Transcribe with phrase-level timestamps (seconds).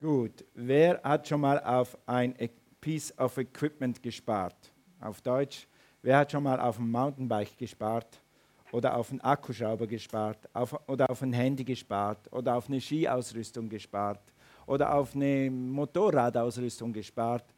[0.00, 2.50] Gut, wer hat schon mal auf ein E-
[2.80, 4.54] Piece of Equipment gespart?
[5.00, 5.66] Auf Deutsch,
[6.02, 8.22] wer hat schon mal auf ein Mountainbike gespart?
[8.70, 10.48] Oder auf einen Akkuschrauber gespart?
[10.52, 12.32] Auf, oder auf ein Handy gespart?
[12.32, 14.20] Oder auf eine Skiausrüstung gespart?
[14.66, 17.52] Oder auf eine Motorradausrüstung gespart?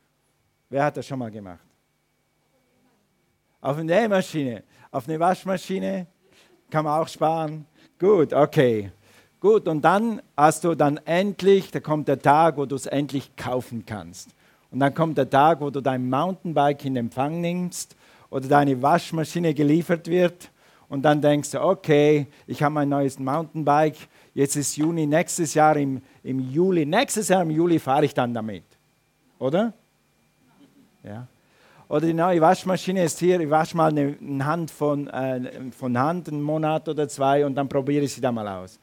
[0.70, 1.66] Wer hat das schon mal gemacht?
[3.60, 6.06] Auf eine Nähmaschine, auf eine Waschmaschine
[6.70, 7.66] kann man auch sparen.
[7.98, 8.90] Gut, okay.
[9.40, 13.34] Gut, und dann hast du dann endlich, da kommt der Tag, wo du es endlich
[13.36, 14.28] kaufen kannst.
[14.70, 17.96] Und dann kommt der Tag, wo du dein Mountainbike in Empfang nimmst
[18.28, 20.50] oder deine Waschmaschine geliefert wird.
[20.90, 23.96] Und dann denkst du, okay, ich habe mein neues Mountainbike,
[24.34, 28.34] jetzt ist Juni, nächstes Jahr im, im Juli, nächstes Jahr im Juli fahre ich dann
[28.34, 28.64] damit.
[29.38, 29.72] Oder?
[31.02, 31.26] Ja.
[31.88, 36.28] Oder die neue Waschmaschine ist hier, ich wasche mal eine, Hand von, äh, von Hand,
[36.28, 38.78] einen Monat oder zwei und dann probiere ich sie da mal aus.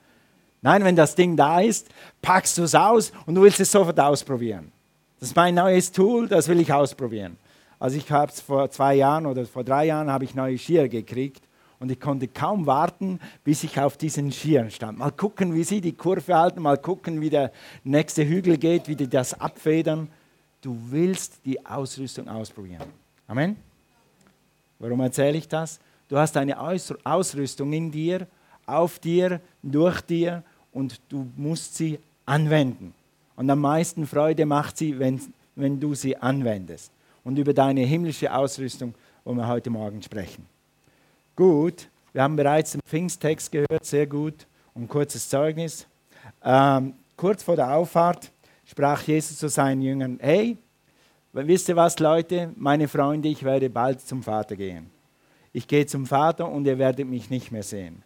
[0.67, 1.87] Nein, wenn das Ding da ist,
[2.21, 4.69] packst du es aus und du willst es sofort ausprobieren.
[5.17, 7.37] Das ist mein neues Tool, das will ich ausprobieren.
[7.79, 10.89] Also ich habe es vor zwei Jahren oder vor drei Jahren habe ich neue Skier
[10.89, 11.41] gekriegt
[11.79, 14.97] und ich konnte kaum warten, bis ich auf diesen Skiern stand.
[14.97, 17.53] Mal gucken, wie sie die Kurve halten, mal gucken, wie der
[17.85, 20.09] nächste Hügel geht, wie die das abfedern.
[20.59, 22.83] Du willst die Ausrüstung ausprobieren.
[23.25, 23.55] Amen.
[24.79, 25.79] Warum erzähle ich das?
[26.09, 28.27] Du hast eine Ausrüstung in dir,
[28.65, 30.43] auf dir, durch dir
[30.77, 31.97] und du musst sie
[32.27, 32.93] anwenden.
[33.35, 35.19] Und am meisten Freude macht sie, wenn,
[35.55, 36.91] wenn du sie anwendest.
[37.23, 40.45] Und über deine himmlische Ausrüstung wollen wir heute Morgen sprechen.
[41.35, 44.45] Gut, wir haben bereits den Pfingsttext gehört, sehr gut.
[44.75, 45.87] Und kurzes Zeugnis.
[46.43, 48.31] Ähm, kurz vor der Auffahrt
[48.63, 50.57] sprach Jesus zu seinen Jüngern: Hey,
[51.33, 54.91] wisst ihr was, Leute, meine Freunde, ich werde bald zum Vater gehen.
[55.53, 58.03] Ich gehe zum Vater und ihr werdet mich nicht mehr sehen.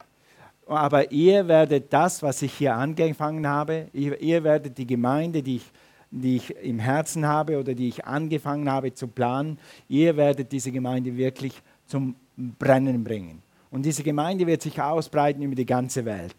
[0.72, 5.58] Aber ihr werdet das, was ich hier angefangen habe, ihr, ihr werdet die Gemeinde, die
[5.58, 5.72] ich,
[6.12, 9.58] die ich im Herzen habe oder die ich angefangen habe zu planen,
[9.90, 13.42] ihr werdet diese Gemeinde wirklich zum Brennen bringen.
[13.70, 16.36] Und diese Gemeinde wird sich ausbreiten über die ganze Welt.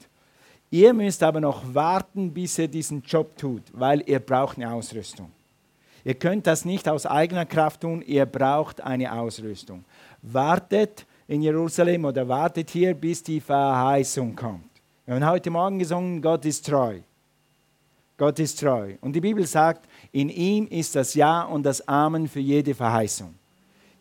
[0.71, 5.31] Ihr müsst aber noch warten, bis ihr diesen Job tut, weil ihr braucht eine Ausrüstung.
[6.05, 9.85] Ihr könnt das nicht aus eigener Kraft tun, ihr braucht eine Ausrüstung.
[10.23, 14.71] Wartet in Jerusalem oder wartet hier, bis die Verheißung kommt.
[15.07, 17.01] Wir haben heute Morgen gesungen, Gott ist treu.
[18.17, 18.95] Gott ist treu.
[19.01, 23.35] Und die Bibel sagt, in ihm ist das Ja und das Amen für jede Verheißung.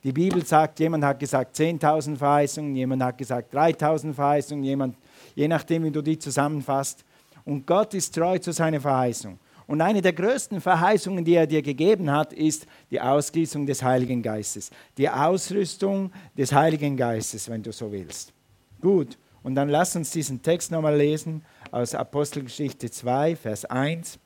[0.04, 4.96] Die Bibel sagt, jemand hat gesagt 10.000 Verheißungen, jemand hat gesagt 3.000 Verheißungen, jemand,
[5.36, 7.04] je nachdem, wie du die zusammenfasst.
[7.46, 9.40] Und Gott ist treu zu seiner Verheißung.
[9.68, 14.22] Und eine der größten Verheißungen, die er dir gegeben hat, ist die Ausgießung des Heiligen
[14.22, 14.70] Geistes.
[14.98, 18.34] Die Ausrüstung des Heiligen Geistes, wenn du so willst.
[18.82, 24.20] Gut, und dann lass uns diesen Text nochmal lesen aus Apostelgeschichte 2, Vers 1.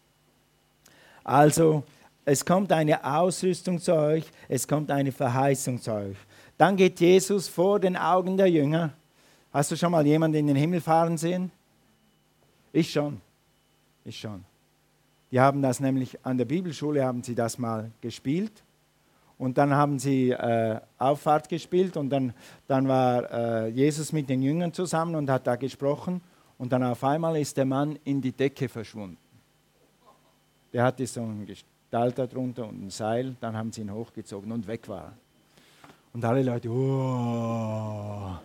[1.23, 1.84] Also,
[2.25, 6.17] es kommt eine Ausrüstung zu euch, es kommt eine Verheißung zu euch.
[6.57, 8.94] Dann geht Jesus vor den Augen der Jünger.
[9.53, 11.52] Hast du schon mal jemanden in den Himmel fahren sehen?
[12.73, 13.22] Ich schon.
[14.03, 14.44] Ich schon.
[15.35, 18.63] Die haben das nämlich an der Bibelschule haben sie das mal gespielt
[19.38, 22.34] und dann haben sie äh, Auffahrt gespielt und dann,
[22.68, 26.22] dann war äh, Jesus mit den Jüngern zusammen und hat da gesprochen
[26.57, 29.18] und dann auf einmal ist der Mann in die Decke verschwunden.
[30.72, 34.66] Der hatte so einen Gestalt darunter und ein Seil, dann haben sie ihn hochgezogen und
[34.67, 35.12] weg war
[36.13, 38.38] Und alle Leute, oh.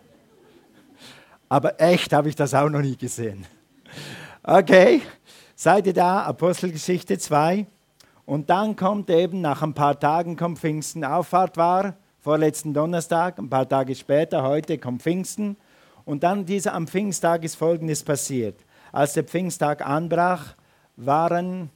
[1.49, 3.47] Aber echt habe ich das auch noch nie gesehen.
[4.43, 5.03] Okay,
[5.63, 6.23] Seid ihr da?
[6.23, 7.67] Apostelgeschichte 2.
[8.25, 11.05] Und dann kommt eben, nach ein paar Tagen kommt Pfingsten.
[11.05, 15.59] Auffahrt war vorletzten Donnerstag, ein paar Tage später, heute kommt Pfingsten.
[16.07, 18.59] Und dann dieser, am Pfingsttag ist Folgendes passiert.
[18.91, 20.55] Als der Pfingsttag anbrach,
[20.97, 21.69] waren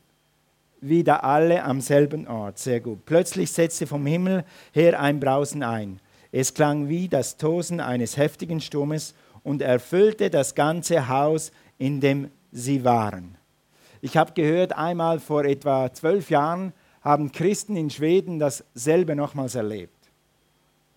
[0.81, 2.59] wieder alle am selben Ort.
[2.59, 3.05] Sehr gut.
[3.05, 6.01] Plötzlich setzte vom Himmel her ein Brausen ein.
[6.33, 12.31] Es klang wie das Tosen eines heftigen Sturmes und erfüllte das ganze Haus, in dem
[12.51, 13.37] sie waren.
[14.05, 19.97] Ich habe gehört, einmal vor etwa zwölf Jahren haben Christen in Schweden dasselbe nochmals erlebt.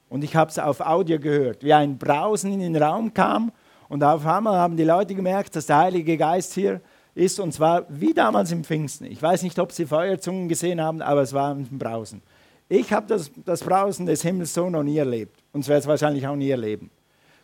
[0.10, 3.54] Und ich habe es auf Audio gehört, wie ein Brausen in den Raum kam
[3.88, 6.82] und auf einmal haben die Leute gemerkt, dass der Heilige Geist hier
[7.16, 9.06] ist und zwar wie damals im Pfingsten.
[9.06, 12.22] Ich weiß nicht, ob sie Feuerzungen gesehen haben, aber es war ein Brausen.
[12.68, 16.28] Ich habe das, das Brausen des Himmels so noch nie erlebt und werde es wahrscheinlich
[16.28, 16.92] auch nie erleben.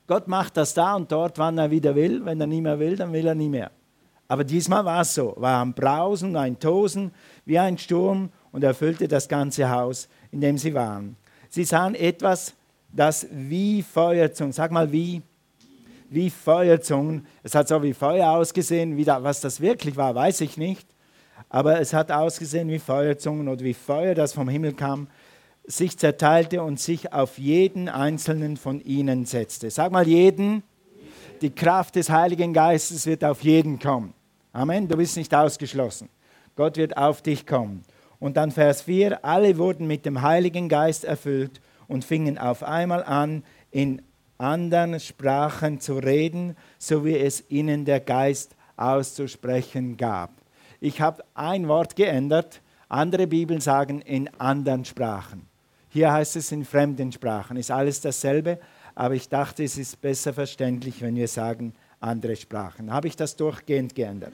[0.08, 2.26] Gott macht das da und dort, wann er wieder will.
[2.26, 3.72] Wenn er nie mehr will, dann will er nie mehr.
[4.34, 7.12] Aber diesmal war es so, war ein Brausen, ein Tosen,
[7.46, 11.18] wie ein Sturm und erfüllte das ganze Haus, in dem sie waren.
[11.52, 12.56] Sie sahen etwas,
[12.92, 15.22] das wie Feuerzungen, sag mal wie,
[16.10, 20.42] wie Feuerzungen, es hat so wie Feuer ausgesehen, wie da, was das wirklich war, weiß
[20.42, 20.88] ich nicht.
[21.50, 25.10] aber es hat ausgesehen wie Feuerzungen oder wie Feuer, das vom Himmel kam,
[25.64, 29.70] sich zerteilte und sich auf jeden einzelnen von ihnen setzte.
[29.70, 30.64] Sag mal jeden,
[31.44, 34.16] die Kraft des Heiligen Geistes wird auf jeden kommen.
[34.56, 36.10] Amen, du bist nicht ausgeschlossen.
[36.56, 37.84] Gott wird auf dich kommen.
[38.20, 43.04] Und dann Vers 4, alle wurden mit dem Heiligen Geist erfüllt und fingen auf einmal
[43.04, 44.04] an, in
[44.38, 50.30] anderen Sprachen zu reden, so wie es ihnen der Geist auszusprechen gab.
[50.80, 55.48] Ich habe ein Wort geändert, andere Bibeln sagen in anderen Sprachen.
[55.90, 58.60] Hier heißt es in fremden Sprachen, ist alles dasselbe,
[58.94, 61.74] aber ich dachte, es ist besser verständlich, wenn wir sagen
[62.04, 62.92] andere Sprachen.
[62.92, 64.34] Habe ich das durchgehend geändert?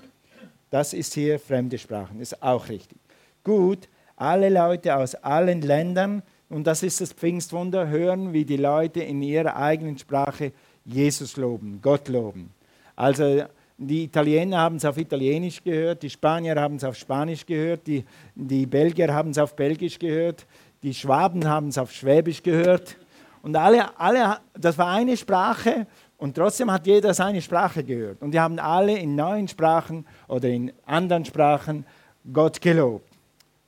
[0.70, 2.98] Das ist hier fremde Sprachen, ist auch richtig.
[3.44, 9.02] Gut, alle Leute aus allen Ländern, und das ist das Pfingstwunder, hören, wie die Leute
[9.02, 10.52] in ihrer eigenen Sprache
[10.86, 12.52] Jesus loben, Gott loben.
[12.96, 13.44] Also
[13.78, 18.04] die Italiener haben es auf Italienisch gehört, die Spanier haben es auf Spanisch gehört, die,
[18.36, 20.46] die Belgier haben es auf Belgisch gehört,
[20.84, 22.98] die Schwaben haben es auf Schwäbisch gehört.
[23.42, 25.88] Und alle, alle, das war eine Sprache
[26.20, 28.22] und trotzdem hat jeder seine Sprache gehört.
[28.22, 31.86] Und die haben alle in neuen Sprachen oder in anderen Sprachen
[32.32, 33.10] Gott gelobt.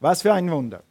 [0.02, 0.84] Was für ein Wunder.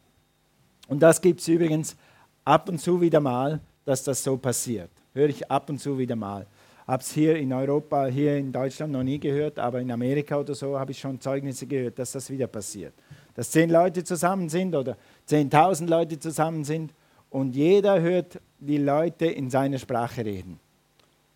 [0.87, 1.95] Und das gibt es übrigens
[2.43, 4.89] ab und zu wieder mal, dass das so passiert.
[5.13, 6.47] Höre ich ab und zu wieder mal.
[6.87, 10.55] Habe es hier in Europa, hier in Deutschland noch nie gehört, aber in Amerika oder
[10.55, 12.93] so habe ich schon Zeugnisse gehört, dass das wieder passiert.
[13.35, 16.91] Dass zehn Leute zusammen sind oder zehntausend Leute zusammen sind
[17.29, 20.59] und jeder hört die Leute in seiner Sprache reden.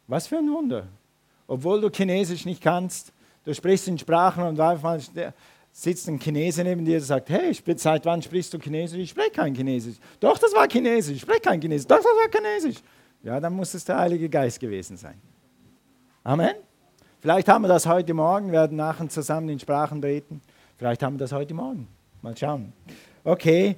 [0.08, 0.88] Was für ein Wunder.
[1.48, 3.12] Obwohl du Chinesisch nicht kannst,
[3.44, 5.00] du sprichst in Sprachen und einmal
[5.72, 9.00] sitzt ein Chinese neben dir und sagt, hey, seit wann sprichst du Chinesisch?
[9.00, 9.98] Ich spreche kein Chinesisch.
[10.20, 11.16] Doch, das war Chinesisch.
[11.16, 11.88] Ich spreche kein Chinesisch.
[11.88, 12.82] Doch, das war Chinesisch.
[13.24, 15.20] Ja, dann muss es der Heilige Geist gewesen sein.
[16.24, 16.56] Amen.
[17.20, 20.42] Vielleicht haben wir das heute Morgen, wir werden nachher zusammen in Sprachen beten.
[20.78, 21.88] Vielleicht haben wir das heute Morgen.
[22.22, 22.72] Mal schauen.
[23.24, 23.76] Okay,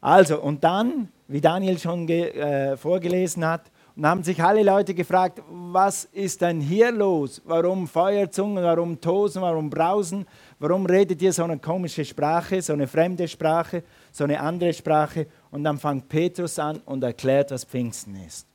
[0.00, 5.40] also und dann, wie Daniel schon äh, vorgelesen hat, und haben sich alle Leute gefragt,
[5.48, 7.40] was ist denn hier los?
[7.44, 10.26] Warum Feuerzungen, warum Tosen, warum Brausen?
[10.58, 15.28] Warum redet ihr so eine komische Sprache, so eine fremde Sprache, so eine andere Sprache?
[15.52, 18.48] Und dann fängt Petrus an und erklärt, was Pfingsten ist.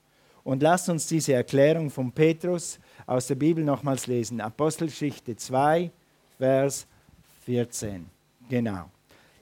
[0.43, 4.41] Und lasst uns diese Erklärung von Petrus aus der Bibel nochmals lesen.
[4.41, 5.89] Apostelgeschichte 2,
[6.37, 6.85] Vers
[7.45, 8.05] 14.
[8.49, 8.89] Genau.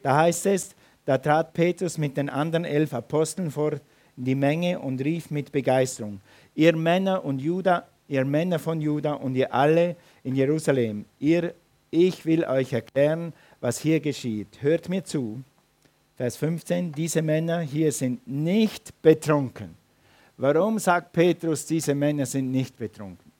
[0.03, 3.79] Da heißt es, da trat Petrus mit den anderen elf Aposteln vor
[4.17, 6.19] die Menge und rief mit Begeisterung,
[6.55, 11.53] ihr Männer und Juda, ihr Männer von Juda und ihr alle in Jerusalem, ihr,
[11.91, 13.31] ich will euch erklären,
[13.61, 14.61] was hier geschieht.
[14.61, 15.41] Hört mir zu.
[16.15, 19.75] Vers 15, diese Männer hier sind nicht betrunken.
[20.35, 23.31] Warum sagt Petrus, diese Männer sind nicht betrunken?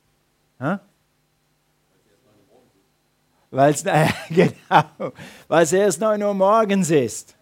[3.50, 5.14] Weil es äh, genau,
[5.50, 7.36] erst 9 Uhr morgens ist.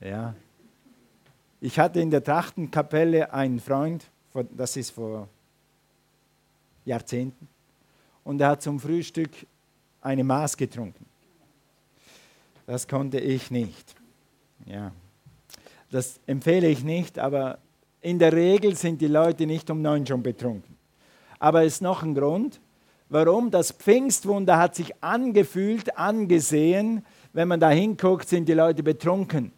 [0.00, 0.34] Ja,
[1.60, 4.04] ich hatte in der Trachtenkapelle einen Freund,
[4.52, 5.28] das ist vor
[6.84, 7.48] Jahrzehnten,
[8.24, 9.30] und er hat zum Frühstück
[10.00, 11.04] eine Maß getrunken.
[12.66, 13.94] Das konnte ich nicht.
[14.66, 14.92] Ja.
[15.90, 17.58] Das empfehle ich nicht, aber
[18.00, 20.76] in der Regel sind die Leute nicht um neun schon betrunken.
[21.38, 22.60] Aber es ist noch ein Grund,
[23.08, 27.04] warum das Pfingstwunder hat sich angefühlt, angesehen.
[27.32, 29.52] Wenn man da hinguckt, sind die Leute betrunken.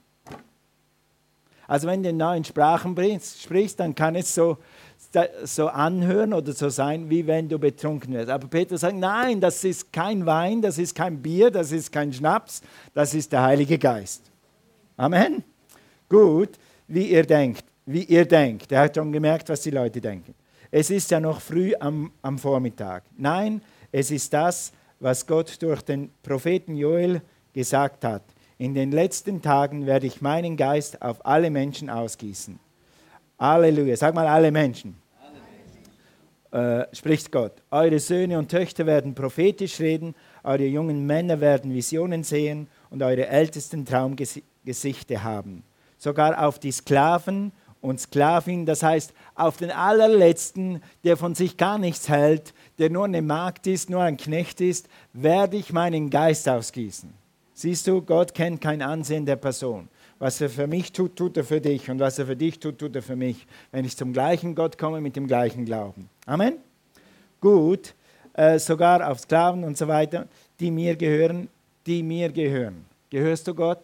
[1.70, 4.58] Also wenn du in neuen Sprachen sprichst, dann kann es so,
[5.44, 8.28] so anhören oder so sein, wie wenn du betrunken wirst.
[8.28, 12.12] Aber Petrus sagt, nein, das ist kein Wein, das ist kein Bier, das ist kein
[12.12, 12.60] Schnaps,
[12.92, 14.32] das ist der Heilige Geist.
[14.96, 15.44] Amen.
[16.08, 16.58] Gut,
[16.88, 18.72] wie ihr denkt, wie ihr denkt.
[18.72, 20.34] Er hat schon gemerkt, was die Leute denken.
[20.72, 23.04] Es ist ja noch früh am, am Vormittag.
[23.16, 23.62] Nein,
[23.92, 27.22] es ist das, was Gott durch den Propheten Joel
[27.52, 28.24] gesagt hat.
[28.60, 32.60] In den letzten Tagen werde ich meinen Geist auf alle Menschen ausgießen.
[33.38, 33.96] Halleluja.
[33.96, 35.00] Sag mal alle Menschen.
[36.52, 37.54] Äh, spricht Gott.
[37.70, 40.14] Eure Söhne und Töchter werden prophetisch reden,
[40.44, 45.64] eure jungen Männer werden Visionen sehen und eure Ältesten Traumgesichte haben.
[45.96, 51.78] Sogar auf die Sklaven und Sklavinnen, das heißt auf den allerletzten, der von sich gar
[51.78, 56.46] nichts hält, der nur eine Magd ist, nur ein Knecht ist, werde ich meinen Geist
[56.46, 57.19] ausgießen.
[57.60, 59.90] Siehst du, Gott kennt kein Ansehen der Person.
[60.18, 61.90] Was er für mich tut, tut er für dich.
[61.90, 63.46] Und was er für dich tut, tut er für mich.
[63.70, 66.08] Wenn ich zum gleichen Gott komme, mit dem gleichen Glauben.
[66.24, 66.54] Amen?
[67.38, 67.94] Gut,
[68.32, 70.26] äh, sogar auf Sklaven und so weiter,
[70.58, 71.50] die mir gehören,
[71.84, 72.86] die mir gehören.
[73.10, 73.82] Gehörst du Gott?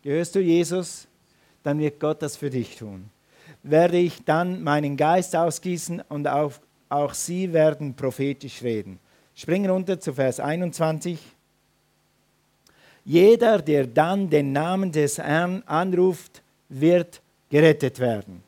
[0.00, 1.06] Gehörst du Jesus?
[1.62, 3.10] Dann wird Gott das für dich tun.
[3.62, 6.52] Werde ich dann meinen Geist ausgießen und auch,
[6.88, 8.98] auch sie werden prophetisch reden.
[9.34, 11.18] Springen runter zu Vers 21.
[13.08, 18.42] Jeder, der dann den Namen des Herrn anruft, wird gerettet werden.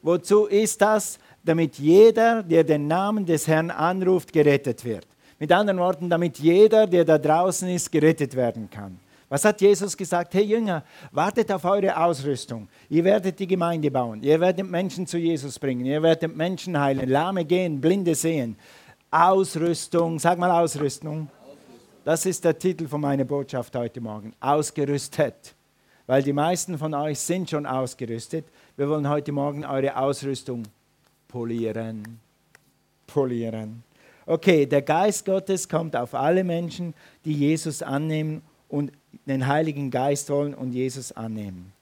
[0.00, 1.18] Wozu ist das?
[1.44, 5.06] Damit jeder, der den Namen des Herrn anruft, gerettet wird.
[5.38, 8.98] Mit anderen Worten, damit jeder, der da draußen ist, gerettet werden kann.
[9.28, 10.32] Was hat Jesus gesagt?
[10.32, 12.66] Hey Jünger, wartet auf eure Ausrüstung.
[12.88, 14.22] Ihr werdet die Gemeinde bauen.
[14.22, 15.84] Ihr werdet Menschen zu Jesus bringen.
[15.84, 18.56] Ihr werdet Menschen heilen, Lahme gehen, Blinde sehen.
[19.10, 21.28] Ausrüstung, sag mal Ausrüstung.
[22.08, 24.32] Das ist der Titel von meiner Botschaft heute Morgen.
[24.40, 25.54] Ausgerüstet.
[26.06, 28.46] Weil die meisten von euch sind schon ausgerüstet.
[28.78, 30.62] Wir wollen heute Morgen eure Ausrüstung
[31.28, 32.18] polieren.
[33.06, 33.82] Polieren.
[34.24, 36.94] Okay, der Geist Gottes kommt auf alle Menschen,
[37.26, 38.90] die Jesus annehmen und
[39.26, 41.74] den Heiligen Geist wollen und Jesus annehmen.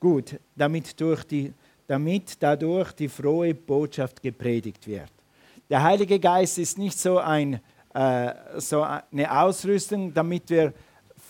[0.00, 1.52] Gut, damit, durch die,
[1.86, 5.12] damit dadurch die frohe Botschaft gepredigt wird.
[5.70, 7.60] Der Heilige Geist ist nicht so, ein,
[7.94, 10.72] äh, so eine Ausrüstung, damit wir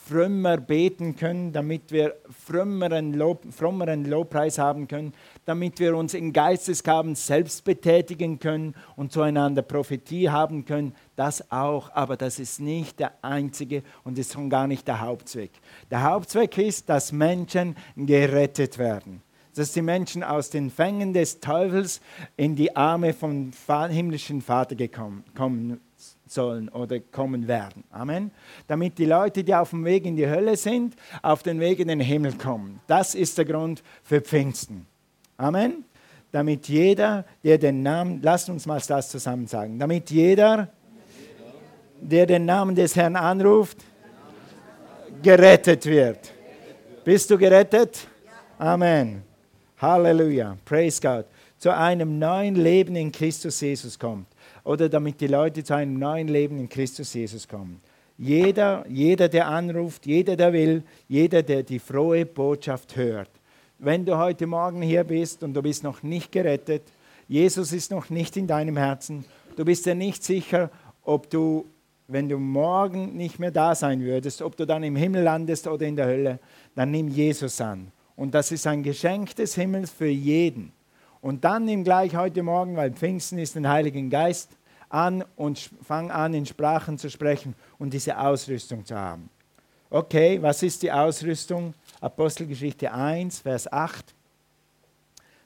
[0.09, 5.12] frömmer beten können, damit wir frömmeren, Lob, frommeren Lobpreis haben können,
[5.45, 10.95] damit wir uns in Geistesgaben selbst betätigen können und zueinander Prophetie haben können.
[11.15, 15.53] Das auch, aber das ist nicht der einzige und ist schon gar nicht der Hauptzweck.
[15.91, 19.23] Der Hauptzweck ist, dass Menschen gerettet werden
[19.55, 22.00] dass die Menschen aus den Fängen des Teufels
[22.37, 23.50] in die Arme vom
[23.88, 25.81] himmlischen Vater gekommen, kommen
[26.30, 27.85] sollen oder kommen werden.
[27.90, 28.30] Amen.
[28.66, 31.88] Damit die Leute, die auf dem Weg in die Hölle sind, auf den Weg in
[31.88, 32.80] den Himmel kommen.
[32.87, 34.87] Das ist der Grund für Pfingsten.
[35.37, 35.85] Amen.
[36.30, 40.68] Damit jeder, der den Namen, lasst uns mal das zusammen sagen, damit jeder,
[42.00, 43.78] der den Namen des Herrn anruft,
[45.23, 46.32] gerettet wird.
[47.04, 48.06] Bist du gerettet?
[48.58, 49.23] Amen.
[49.78, 50.56] Halleluja.
[50.64, 51.25] Praise God.
[51.56, 54.26] Zu einem neuen Leben in Christus Jesus kommt
[54.68, 57.80] oder damit die Leute zu einem neuen Leben in Christus Jesus kommen.
[58.18, 63.30] Jeder, jeder, der anruft, jeder, der will, jeder, der die frohe Botschaft hört.
[63.78, 66.82] Wenn du heute Morgen hier bist und du bist noch nicht gerettet,
[67.28, 69.25] Jesus ist noch nicht in deinem Herzen,
[69.56, 70.70] du bist dir nicht sicher,
[71.02, 71.64] ob du,
[72.06, 75.87] wenn du morgen nicht mehr da sein würdest, ob du dann im Himmel landest oder
[75.87, 76.40] in der Hölle,
[76.75, 77.90] dann nimm Jesus an.
[78.16, 80.72] Und das ist ein Geschenk des Himmels für jeden.
[81.20, 84.58] Und dann nimm gleich heute Morgen, weil Pfingsten ist den Heiligen Geist,
[84.88, 89.28] an und fang an, in Sprachen zu sprechen und diese Ausrüstung zu haben.
[89.90, 91.75] Okay, was ist die Ausrüstung?
[92.00, 94.14] Apostelgeschichte 1, Vers 8.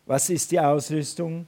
[0.07, 1.47] Was ist die Ausrüstung?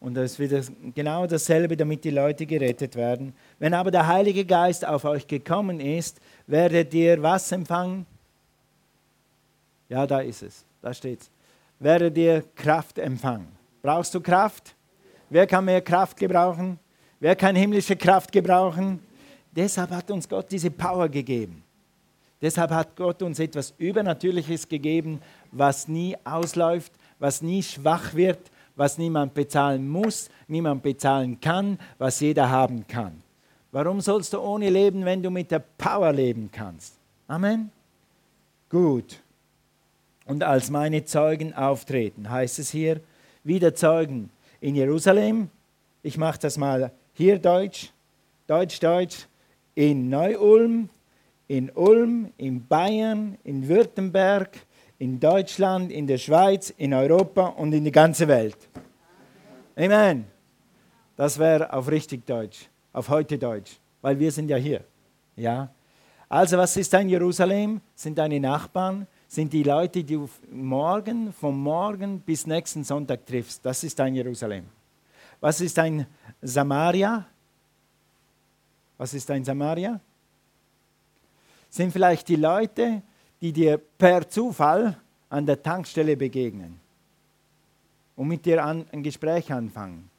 [0.00, 0.62] Und das ist wieder
[0.94, 3.34] genau dasselbe, damit die Leute gerettet werden.
[3.58, 8.06] Wenn aber der Heilige Geist auf euch gekommen ist, werdet ihr was empfangen?
[9.88, 10.64] Ja, da ist es.
[10.80, 11.30] Da steht es.
[11.78, 13.48] Werdet ihr Kraft empfangen.
[13.82, 14.74] Brauchst du Kraft?
[15.28, 16.78] Wer kann mehr Kraft gebrauchen?
[17.20, 18.98] Wer kann himmlische Kraft gebrauchen?
[19.54, 21.62] Deshalb hat uns Gott diese Power gegeben.
[22.40, 25.20] Deshalb hat Gott uns etwas Übernatürliches gegeben,
[25.52, 28.38] was nie ausläuft, was nie schwach wird,
[28.74, 33.22] was niemand bezahlen muss, niemand bezahlen kann, was jeder haben kann.
[33.72, 36.94] Warum sollst du ohne leben, wenn du mit der Power leben kannst?
[37.28, 37.70] Amen.
[38.70, 39.20] Gut.
[40.24, 43.00] Und als meine Zeugen auftreten, heißt es hier,
[43.44, 45.50] wieder Zeugen in Jerusalem.
[46.02, 47.92] Ich mache das mal hier Deutsch,
[48.46, 49.26] Deutsch, Deutsch,
[49.74, 50.88] in Neu-Ulm,
[51.48, 54.58] in Ulm, in Bayern, in Württemberg,
[54.98, 58.56] in Deutschland, in der Schweiz, in Europa und in die ganze Welt.
[59.76, 60.24] Amen.
[61.14, 64.82] Das wäre auf richtig Deutsch, auf heute Deutsch, weil wir sind ja hier.
[65.36, 65.68] Ja.
[66.26, 67.82] Also was ist ein Jerusalem?
[67.94, 69.06] Sind deine Nachbarn?
[69.28, 73.62] Sind die Leute, die du morgen, vom Morgen bis nächsten Sonntag triffst?
[73.62, 74.79] Das ist ein Jerusalem.
[75.40, 76.06] Was ist ein
[76.42, 77.26] Samaria?
[78.98, 79.98] Was ist ein Samaria?
[81.70, 83.02] Sind vielleicht die Leute,
[83.40, 84.96] die dir per Zufall
[85.30, 86.78] an der Tankstelle begegnen
[88.16, 90.10] und mit dir an, ein Gespräch anfangen.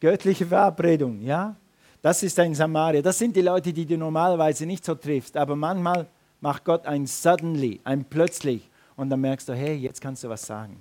[0.00, 1.54] Göttliche Verabredung, ja?
[2.00, 3.00] Das ist ein Samaria.
[3.00, 5.36] Das sind die Leute, die du normalerweise nicht so triffst.
[5.36, 6.08] Aber manchmal
[6.40, 8.68] macht Gott ein Suddenly, ein Plötzlich.
[8.96, 10.76] Und dann merkst du, hey, jetzt kannst du was sagen.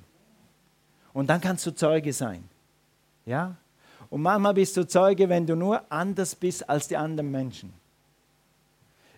[1.13, 2.43] Und dann kannst du Zeuge sein.
[3.25, 3.55] Ja?
[4.09, 7.73] Und manchmal bist du Zeuge, wenn du nur anders bist als die anderen Menschen.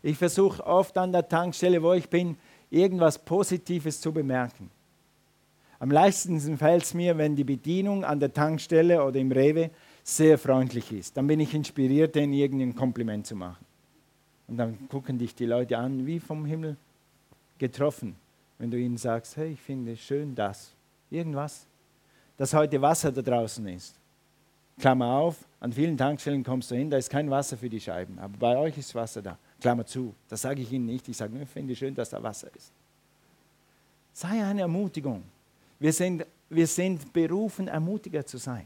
[0.01, 2.37] Ich versuche oft an der Tankstelle, wo ich bin,
[2.69, 4.69] irgendwas Positives zu bemerken.
[5.79, 9.69] Am leichtesten fällt es mir, wenn die Bedienung an der Tankstelle oder im Rewe
[10.03, 11.17] sehr freundlich ist.
[11.17, 13.65] Dann bin ich inspiriert, denen irgendein Kompliment zu machen.
[14.47, 16.77] Und dann gucken dich die Leute an, wie vom Himmel
[17.57, 18.15] getroffen,
[18.59, 20.73] wenn du ihnen sagst, hey, ich finde schön das.
[21.09, 21.65] Irgendwas
[22.37, 23.95] dass heute Wasser da draußen ist.
[24.79, 28.17] Klammer auf, an vielen Tankstellen kommst du hin, da ist kein Wasser für die Scheiben,
[28.19, 29.37] aber bei euch ist Wasser da.
[29.61, 31.07] Klammer zu, das sage ich Ihnen nicht.
[31.07, 32.71] Ich sage nur, ich finde schön, dass da Wasser ist.
[34.11, 35.23] Sei eine Ermutigung.
[35.79, 38.65] Wir sind, wir sind berufen, Ermutiger zu sein.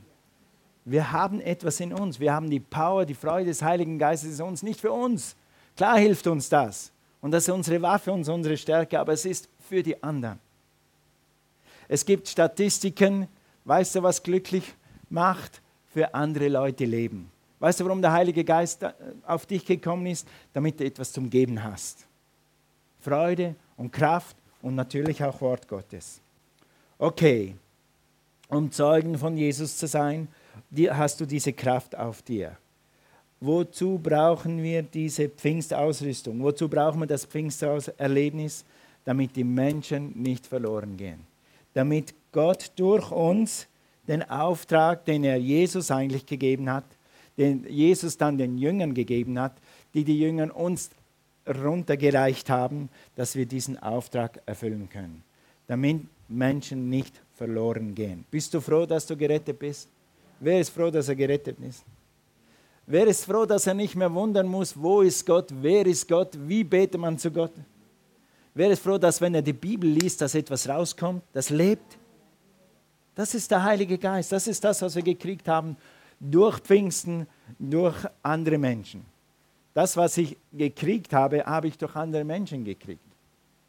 [0.86, 2.19] Wir haben etwas in uns.
[2.19, 4.63] Wir haben die Power, die Freude des Heiligen Geistes in uns.
[4.63, 5.36] Nicht für uns.
[5.75, 6.91] Klar hilft uns das.
[7.21, 10.39] Und das ist unsere Waffe unsere Stärke, aber es ist für die anderen.
[11.88, 13.27] Es gibt Statistiken,
[13.67, 14.74] weißt du, was glücklich
[15.09, 15.62] macht?
[15.89, 17.31] Für andere Leute leben.
[17.59, 18.86] Weißt du, warum der Heilige Geist
[19.25, 20.27] auf dich gekommen ist?
[20.53, 22.05] Damit du etwas zum Geben hast.
[23.00, 26.21] Freude und Kraft und natürlich auch Wort Gottes.
[27.00, 27.55] Okay,
[28.50, 30.27] um Zeugen von Jesus zu sein,
[30.89, 32.57] hast du diese Kraft auf dir.
[33.39, 36.41] Wozu brauchen wir diese Pfingstausrüstung?
[36.41, 38.65] Wozu brauchen wir das Pfingsterlebnis?
[39.03, 41.19] Damit die Menschen nicht verloren gehen.
[41.74, 43.65] Damit Gott durch uns
[44.08, 46.84] den Auftrag, den er Jesus eigentlich gegeben hat,
[47.36, 49.53] den Jesus dann den Jüngern gegeben hat,
[49.96, 50.91] die die Jünger uns
[51.48, 55.24] runtergereicht haben, dass wir diesen Auftrag erfüllen können,
[55.65, 58.24] damit Menschen nicht verloren gehen.
[58.29, 59.89] Bist du froh, dass du gerettet bist?
[60.39, 61.84] Wer ist froh, dass er gerettet ist?
[62.86, 66.38] Wer ist froh, dass er nicht mehr wundern muss, wo ist Gott, wer ist Gott,
[66.48, 67.53] wie betet man zu Gott?
[68.53, 71.98] Wer ist froh, dass wenn er die Bibel liest, dass etwas rauskommt, das lebt?
[73.17, 75.75] Das ist der Heilige Geist, das ist das, was wir gekriegt haben
[76.19, 77.25] durch Pfingsten,
[77.57, 79.03] durch andere Menschen.
[79.74, 83.01] Das, was ich gekriegt habe, habe ich durch andere Menschen gekriegt.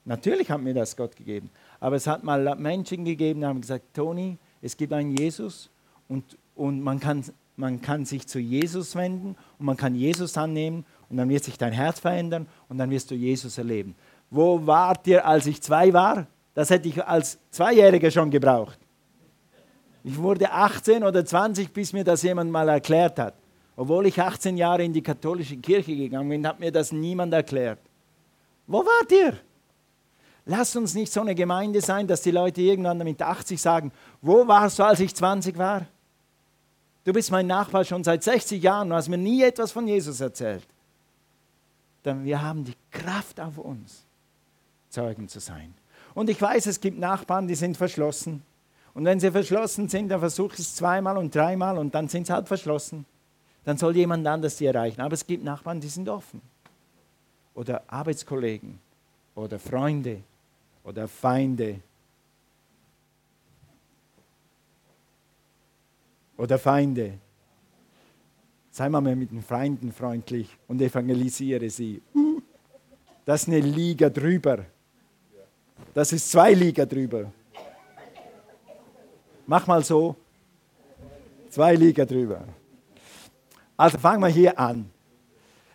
[0.05, 1.49] Natürlich hat mir das Gott gegeben.
[1.81, 5.71] Aber es hat mal Menschen gegeben, die haben gesagt, Toni, es gibt einen Jesus
[6.09, 7.25] und, und man, kann,
[7.57, 11.57] man kann sich zu Jesus wenden und man kann Jesus annehmen und dann wird sich
[11.57, 13.95] dein Herz verändern und dann wirst du Jesus erleben.
[14.29, 16.27] Wo wart ihr, als ich zwei war?
[16.53, 18.79] Das hätte ich als Zweijähriger schon gebraucht.
[20.09, 23.35] Ich wurde 18 oder 20, bis mir das jemand mal erklärt hat.
[23.77, 27.79] Obwohl ich 18 Jahre in die katholische Kirche gegangen bin, hat mir das niemand erklärt.
[28.67, 29.37] Wo wart ihr?
[30.47, 34.49] Lass uns nicht so eine Gemeinde sein, dass die Leute irgendwann mit 80 sagen, wo
[34.49, 35.85] warst du, als ich 20 war?
[37.05, 40.23] Du bist mein Nachbar schon seit 60 Jahren und hast mir nie etwas von Jesus
[40.23, 40.67] erzählt.
[42.07, 44.07] Denn wir haben die Kraft auf uns,
[44.89, 45.75] Zeugen zu sein.
[46.15, 48.43] Und ich weiß, es gibt Nachbarn, die sind verschlossen.
[48.99, 52.27] Und wenn sie verschlossen sind, dann versuche ich es zweimal und dreimal und dann sind
[52.27, 53.07] sie halt verschlossen.
[53.63, 55.01] Dann soll jemand anders sie erreichen.
[55.01, 56.43] Aber es gibt Nachbarn, die sind offen.
[57.55, 58.81] Oder Arbeitskollegen
[59.37, 60.25] oder Freunde
[60.83, 61.79] oder Feinde.
[66.37, 67.19] Oder Feinde.
[68.73, 72.03] Sei mal mit den Feinden freundlich und evangelisiere sie.
[73.25, 74.65] Das ist eine Liga drüber.
[75.95, 77.31] Das ist zwei Liga drüber.
[79.51, 80.15] Mach mal so.
[81.49, 82.45] Zwei Liga drüber.
[83.79, 84.91] Also fangen wir hier an.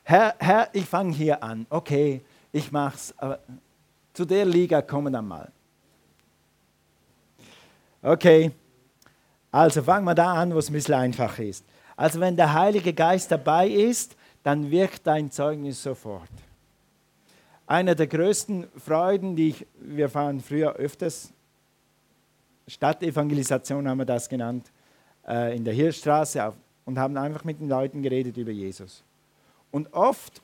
[0.03, 1.65] Herr, Herr ich fange hier an.
[1.71, 3.15] Okay, ich mach's.
[3.17, 3.39] Aber
[4.13, 5.51] zu der Liga kommen dann mal.
[8.03, 8.51] Okay,
[9.51, 11.65] also fangen wir da an, wo es ein bisschen einfacher ist.
[11.95, 16.29] Also wenn der Heilige Geist dabei ist, dann wirkt dein Zeugnis sofort.
[17.65, 21.33] Eine der größten Freuden, die ich, wir fahren früher öfters
[22.67, 24.71] Stadtevangelisation haben wir das genannt,
[25.27, 29.03] äh, in der Hirschstraße auf, und haben einfach mit den Leuten geredet über Jesus.
[29.71, 30.41] Und oft,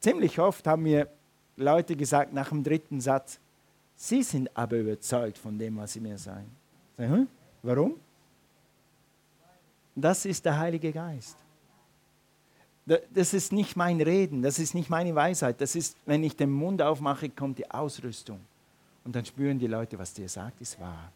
[0.00, 1.08] ziemlich oft haben mir
[1.56, 3.38] Leute gesagt nach dem dritten Satz,
[3.96, 6.50] sie sind aber überzeugt von dem, was sie mir sagen.
[6.96, 7.28] Sag, hm?
[7.62, 7.94] Warum?
[9.94, 11.36] Das ist der Heilige Geist.
[12.84, 15.60] Das ist nicht mein Reden, das ist nicht meine Weisheit.
[15.60, 18.40] Das ist, wenn ich den Mund aufmache, kommt die Ausrüstung.
[19.04, 21.12] Und dann spüren die Leute, was dir sagt, ist wahr.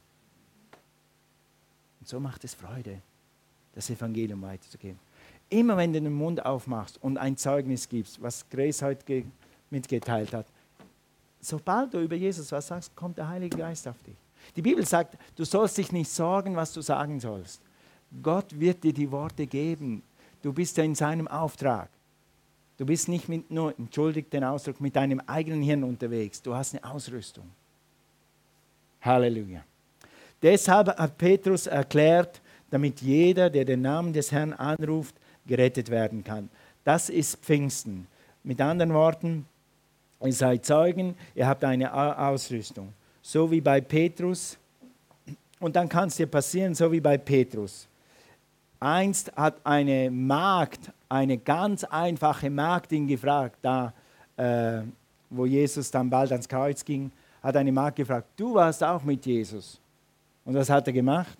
[2.06, 3.02] Und so macht es Freude,
[3.74, 4.96] das Evangelium weiterzugeben.
[5.50, 9.24] Immer wenn du den Mund aufmachst und ein Zeugnis gibst, was Grace heute
[9.70, 10.46] mitgeteilt hat,
[11.40, 14.14] sobald du über Jesus was sagst, kommt der Heilige Geist auf dich.
[14.54, 17.60] Die Bibel sagt, du sollst dich nicht sorgen, was du sagen sollst.
[18.22, 20.00] Gott wird dir die Worte geben.
[20.42, 21.88] Du bist ja in seinem Auftrag.
[22.78, 26.40] Du bist nicht mit nur, entschuldigt den Ausdruck, mit deinem eigenen Hirn unterwegs.
[26.40, 27.50] Du hast eine Ausrüstung.
[29.00, 29.64] Halleluja.
[30.42, 35.14] Deshalb hat Petrus erklärt, damit jeder, der den Namen des Herrn anruft,
[35.46, 36.48] gerettet werden kann.
[36.84, 38.06] Das ist Pfingsten.
[38.42, 39.46] Mit anderen Worten,
[40.22, 42.92] ihr seid Zeugen, ihr habt eine Ausrüstung.
[43.22, 44.56] So wie bei Petrus.
[45.58, 47.88] Und dann kann es dir passieren, so wie bei Petrus.
[48.78, 53.92] Einst hat eine Magd, eine ganz einfache Magd ihn gefragt, da
[54.36, 54.82] äh,
[55.30, 57.10] wo Jesus dann bald ans Kreuz ging,
[57.42, 59.80] hat eine Magd gefragt, du warst auch mit Jesus.
[60.46, 61.36] Und was hat er gemacht?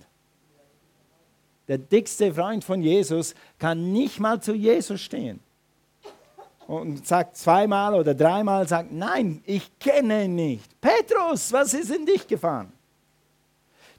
[1.69, 5.41] Der dickste Freund von Jesus kann nicht mal zu Jesus stehen.
[6.67, 10.81] und sagt zweimal oder dreimal, sagt, nein, ich kenne ihn nicht.
[10.81, 12.73] Petrus, was ist in dich gefahren?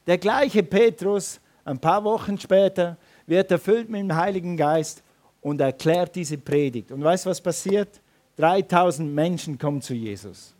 [0.06, 5.02] Der gleiche Petrus, ein paar Wochen später, wird erfüllt mit dem Heiligen Geist
[5.41, 6.91] und erklärt diese Predigt.
[6.91, 8.02] Und weißt du, was passiert?
[8.36, 10.54] 3000 Menschen kommen zu Jesus.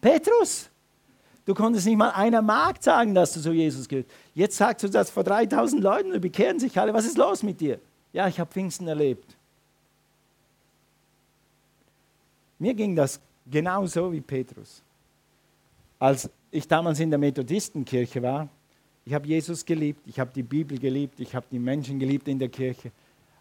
[0.00, 0.70] Petrus,
[1.44, 4.08] du konntest nicht mal einer Magd sagen, dass du zu Jesus gehst.
[4.34, 6.94] Jetzt sagst du das vor 3000 Leuten und bekehren sich alle.
[6.94, 7.78] Was ist los mit dir?
[8.12, 9.36] Ja, ich habe Pfingsten erlebt.
[12.58, 14.82] Mir ging das genauso wie Petrus.
[15.98, 18.48] Als ich damals in der Methodistenkirche war,
[19.04, 22.38] ich habe Jesus geliebt, ich habe die Bibel geliebt, ich habe die Menschen geliebt in
[22.38, 22.92] der Kirche.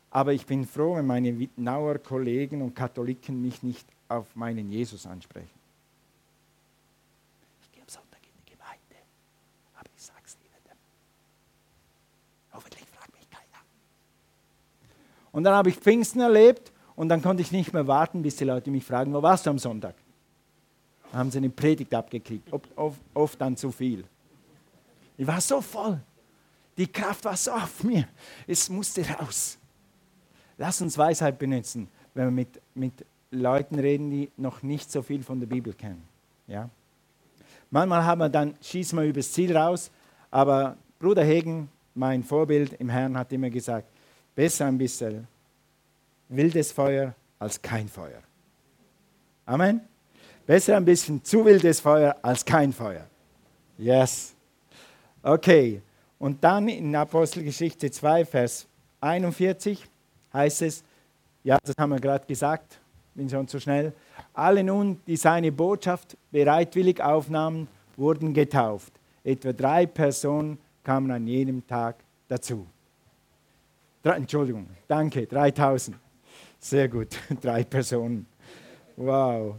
[0.10, 5.06] Aber ich bin froh, wenn meine Wittenauer Kollegen und Katholiken mich nicht auf meinen Jesus
[5.06, 5.50] ansprechen.
[7.62, 8.98] Ich gehe am Sonntag in die Gemeinde,
[9.76, 10.78] aber ich sage es niemandem.
[12.52, 13.64] Hoffentlich fragt mich keiner.
[15.32, 18.44] Und dann habe ich Pfingsten erlebt und dann konnte ich nicht mehr warten, bis die
[18.44, 19.96] Leute mich fragen, wo warst du am Sonntag?
[21.12, 24.04] Dann haben sie eine Predigt abgekriegt, oft, oft dann zu viel.
[25.18, 26.00] Ich war so voll.
[26.78, 28.08] Die Kraft war so auf mir.
[28.48, 29.58] Es musste raus.
[30.58, 35.24] Lass uns Weisheit benutzen, wenn wir mit, mit Leuten reden, die noch nicht so viel
[35.24, 36.04] von der Bibel kennen.
[36.48, 36.70] Ja?
[37.70, 39.92] Manchmal haben wir dann, schießen wir übers Ziel raus,
[40.30, 43.91] aber Bruder Hegen, mein Vorbild im Herrn, hat immer gesagt,
[44.36, 45.28] besser ein bisschen
[46.30, 48.22] wildes Feuer als kein Feuer.
[49.46, 49.82] Amen.
[50.46, 53.08] Besser ein bisschen zu wildes Feuer als kein Feuer.
[53.78, 54.34] Yes.
[55.24, 55.82] Okay.
[56.20, 58.68] Und dann in Apostelgeschichte 2, Vers
[59.02, 59.84] 41
[60.34, 60.84] heißt es,
[61.44, 62.80] ja, das haben wir gerade gesagt,
[63.16, 63.94] bin schon zu schnell.
[64.34, 67.68] Alle nun, die seine Botschaft bereitwillig aufnahmen,
[67.98, 68.94] wurden getauft.
[69.24, 71.96] Etwa drei Personen kamen an jedem Tag
[72.28, 72.68] dazu.
[74.04, 75.96] Drei, Entschuldigung, danke, 3000.
[76.60, 77.10] Sehr gut,
[77.42, 78.26] drei Personen.
[78.96, 79.56] Wow.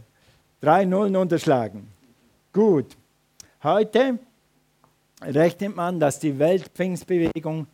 [0.59, 1.87] Drei Nullen unterschlagen.
[2.51, 2.97] Gut.
[3.63, 4.19] Heute
[5.21, 7.67] rechnet man, dass die Weltpfingstbewegung,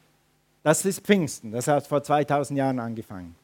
[0.63, 3.36] das ist Pfingsten, das hat vor 2000 Jahren angefangen.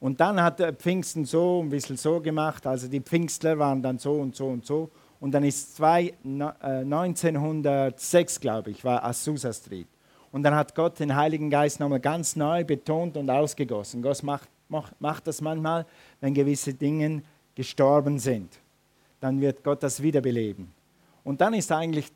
[0.00, 3.98] Und dann hat der Pfingsten so ein bisschen so gemacht, also die Pfingstler waren dann
[3.98, 4.90] so und so und so.
[5.20, 9.86] Und dann ist zwei, 1906, äh, glaube ich, war Azusa Street.
[10.34, 14.02] Und dann hat Gott den Heiligen Geist nochmal ganz neu betont und ausgegossen.
[14.02, 14.48] Gott macht
[14.98, 15.86] macht das manchmal,
[16.20, 17.22] wenn gewisse Dinge
[17.54, 18.58] gestorben sind.
[19.20, 20.72] Dann wird Gott das wiederbeleben.
[21.22, 22.10] Und dann ist eigentlich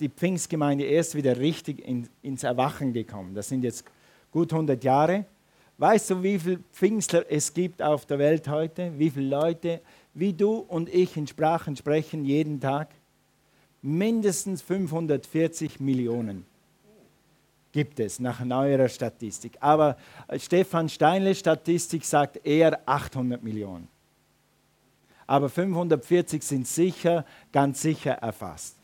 [0.00, 1.86] die Pfingstgemeinde erst wieder richtig
[2.22, 3.34] ins Erwachen gekommen.
[3.34, 3.84] Das sind jetzt
[4.30, 5.26] gut 100 Jahre.
[5.76, 8.98] Weißt du, wie viele Pfingstler es gibt auf der Welt heute?
[8.98, 9.82] Wie viele Leute,
[10.14, 12.88] wie du und ich in Sprachen sprechen jeden Tag?
[13.82, 16.46] Mindestens 540 Millionen
[17.72, 19.56] gibt es nach neuerer Statistik.
[19.60, 19.96] Aber
[20.36, 23.88] Stefan Steinle Statistik sagt eher 800 Millionen.
[25.26, 28.76] Aber 540 sind sicher, ganz sicher erfasst.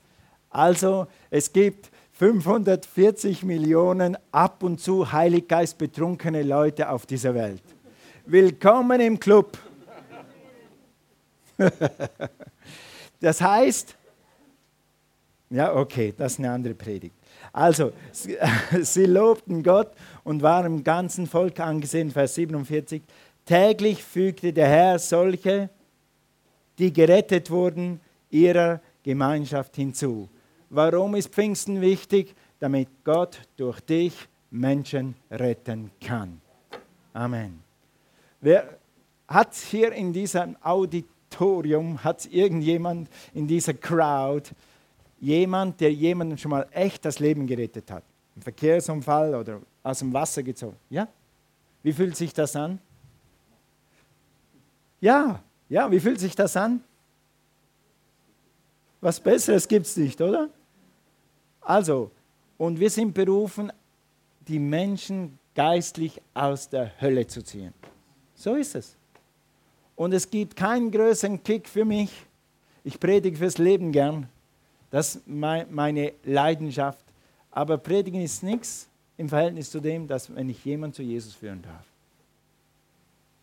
[0.50, 7.62] Also es gibt 540 Millionen ab und zu Heiliggeist betrunkene Leute auf dieser Welt.
[8.24, 9.58] Willkommen im Club.
[13.20, 13.94] das heißt,
[15.50, 17.17] ja, okay, das ist eine andere Predigt.
[17.58, 17.92] Also,
[18.82, 19.90] sie lobten Gott
[20.22, 23.02] und waren im ganzen Volk angesehen, Vers 47.
[23.44, 25.68] Täglich fügte der Herr solche,
[26.78, 27.98] die gerettet wurden,
[28.30, 30.28] ihrer Gemeinschaft hinzu.
[30.70, 32.32] Warum ist Pfingsten wichtig?
[32.60, 34.14] Damit Gott durch dich
[34.52, 36.40] Menschen retten kann.
[37.12, 37.58] Amen.
[38.40, 38.78] Wer
[39.26, 44.48] hat hier in diesem Auditorium, hat irgendjemand in dieser Crowd
[45.20, 48.04] jemand, der jemanden schon mal echt das Leben gerettet hat.
[48.36, 50.76] Ein Verkehrsunfall oder aus dem Wasser gezogen.
[50.90, 51.08] Ja?
[51.82, 52.78] Wie fühlt sich das an?
[55.00, 56.82] Ja, ja, wie fühlt sich das an?
[59.00, 60.50] Was Besseres gibt es nicht, oder?
[61.60, 62.10] Also,
[62.56, 63.72] und wir sind berufen,
[64.40, 67.74] die Menschen geistlich aus der Hölle zu ziehen.
[68.34, 68.96] So ist es.
[69.94, 72.10] Und es gibt keinen größeren Kick für mich.
[72.84, 74.28] Ich predige fürs Leben gern.
[74.90, 77.04] Das ist meine Leidenschaft.
[77.50, 81.62] Aber Predigen ist nichts im Verhältnis zu dem, dass wenn ich jemanden zu Jesus führen
[81.62, 81.84] darf.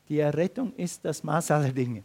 [0.08, 2.04] Die Errettung ist das Maß aller Dinge.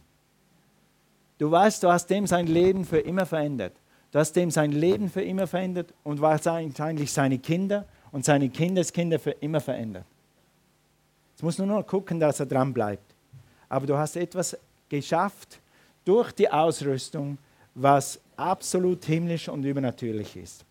[1.37, 3.73] Du weißt, du hast dem sein Leben für immer verändert.
[4.11, 9.19] Du hast dem sein Leben für immer verändert und wahrscheinlich seine Kinder und seine Kindeskinder
[9.19, 10.05] für immer verändert.
[11.33, 13.15] Jetzt muss nur noch gucken, dass er dran bleibt.
[13.69, 14.57] Aber du hast etwas
[14.89, 15.59] geschafft
[16.03, 17.37] durch die Ausrüstung,
[17.73, 20.65] was absolut himmlisch und übernatürlich ist.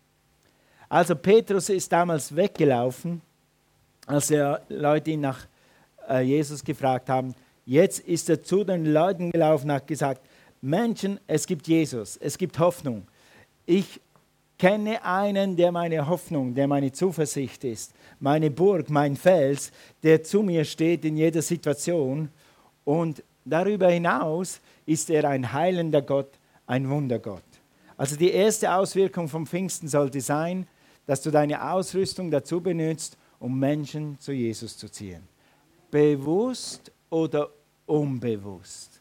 [0.89, 3.21] Also Petrus ist damals weggelaufen,
[4.05, 5.47] als die Leute ihn nach
[6.09, 7.33] äh, Jesus gefragt haben,
[7.65, 10.21] Jetzt ist er zu den Leuten gelaufen und hat gesagt,
[10.61, 13.07] Menschen, es gibt Jesus, es gibt Hoffnung.
[13.65, 14.01] Ich
[14.57, 19.71] kenne einen, der meine Hoffnung, der meine Zuversicht ist, meine Burg, mein Fels,
[20.03, 22.29] der zu mir steht in jeder Situation.
[22.83, 26.31] Und darüber hinaus ist er ein heilender Gott,
[26.67, 27.43] ein Wundergott.
[28.01, 30.65] Also die erste Auswirkung vom Pfingsten sollte sein,
[31.05, 35.21] dass du deine Ausrüstung dazu benutzt, um Menschen zu Jesus zu ziehen.
[35.91, 37.51] Bewusst oder
[37.85, 38.99] unbewusst.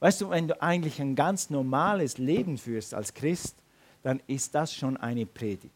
[0.00, 3.56] Weißt du, wenn du eigentlich ein ganz normales Leben führst als Christ,
[4.02, 5.72] dann ist das schon eine Predigt.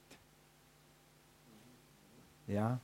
[2.47, 2.79] Ja?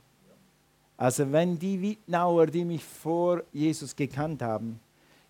[0.97, 4.79] Also wenn die Wittnauer, die mich vor Jesus gekannt haben,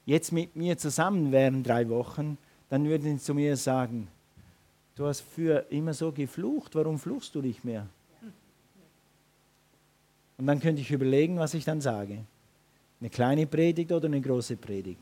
[0.06, 2.38] jetzt mit mir zusammen wären drei Wochen,
[2.70, 4.08] dann würden sie zu mir sagen,
[4.96, 7.88] du hast für immer so geflucht, warum fluchst du nicht mehr?
[10.38, 12.26] Und dann könnte ich überlegen, was ich dann sage.
[13.00, 15.00] Eine kleine Predigt oder eine große Predigt.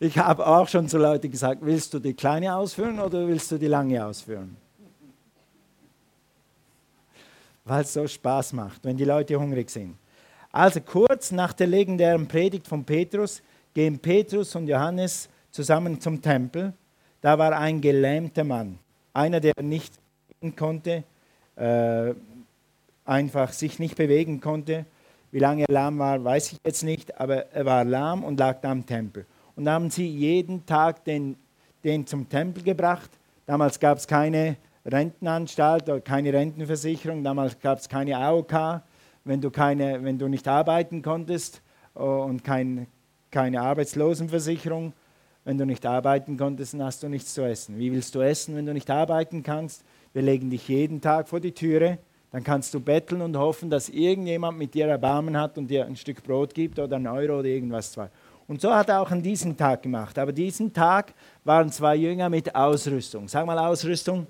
[0.00, 3.58] Ich habe auch schon zu Leuten gesagt, willst du die kleine ausführen oder willst du
[3.58, 4.56] die lange ausführen?
[7.64, 9.96] Weil es so Spaß macht, wenn die Leute hungrig sind.
[10.50, 13.42] Also kurz nach der legendären Predigt von Petrus
[13.74, 16.72] gehen Petrus und Johannes zusammen zum Tempel.
[17.20, 18.78] Da war ein gelähmter Mann,
[19.12, 19.94] einer, der nicht
[20.56, 21.04] konnte,
[21.56, 22.14] äh,
[23.04, 24.86] einfach sich nicht bewegen konnte.
[25.30, 28.60] Wie lange er lahm war, weiß ich jetzt nicht, aber er war lahm und lag
[28.60, 29.24] da am Tempel.
[29.54, 31.36] Und haben sie jeden Tag den,
[31.84, 33.10] den zum Tempel gebracht.
[33.46, 38.82] Damals gab es keine Rentenanstalt oder keine Rentenversicherung, damals gab es keine AOK.
[39.24, 41.62] Wenn du, keine, wenn du nicht arbeiten konntest
[41.94, 42.88] oh, und kein,
[43.32, 44.92] keine Arbeitslosenversicherung,
[45.44, 47.76] wenn du nicht arbeiten konntest, dann hast du nichts zu essen.
[47.76, 49.82] Wie willst du essen, wenn du nicht arbeiten kannst?
[50.12, 51.98] Wir legen dich jeden Tag vor die Türe.
[52.30, 55.96] Dann kannst du betteln und hoffen, dass irgendjemand mit dir Erbarmen hat und dir ein
[55.96, 57.96] Stück Brot gibt oder einen Euro oder irgendwas.
[58.46, 60.18] Und so hat er auch an diesem Tag gemacht.
[60.18, 61.12] Aber diesen Tag
[61.44, 63.28] waren zwei Jünger mit Ausrüstung.
[63.28, 64.26] Sag mal Ausrüstung.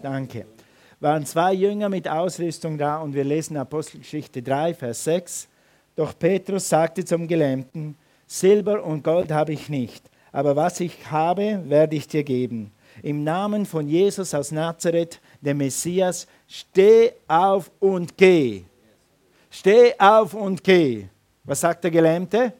[0.00, 0.46] Danke.
[1.00, 5.48] Waren zwei Jünger mit Ausrüstung da und wir lesen Apostelgeschichte 3, Vers 6.
[5.96, 7.96] Doch Petrus sagte zum Gelähmten,
[8.32, 12.72] Silber und Gold habe ich nicht, aber was ich habe, werde ich dir geben.
[13.02, 18.64] Im Namen von Jesus aus Nazareth, dem Messias, steh auf und geh.
[19.50, 21.08] Steh auf und geh.
[21.44, 22.54] Was sagt der Gelähmte?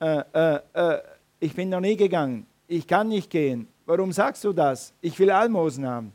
[0.00, 0.98] Äh, äh, äh,
[1.38, 2.46] ich bin noch nie gegangen.
[2.66, 3.68] Ich kann nicht gehen.
[3.84, 4.94] Warum sagst du das?
[5.02, 6.10] Ich will Almosen haben.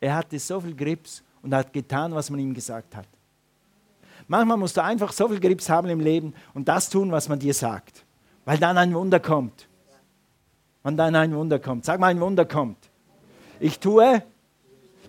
[0.00, 3.06] Er hatte so viel Grips und hat getan, was man ihm gesagt hat.
[4.28, 7.38] Manchmal musst du einfach so viel Grips haben im Leben und das tun, was man
[7.38, 8.04] dir sagt,
[8.44, 9.68] weil dann ein Wunder kommt.
[10.82, 11.84] Und dann ein Wunder kommt.
[11.84, 12.78] Sag mal, ein Wunder kommt.
[13.58, 14.22] Ich tue,